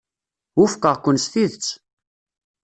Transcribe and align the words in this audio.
Wufqeɣ-ken 0.57 1.17
s 1.23 1.25
tidet. 1.31 1.67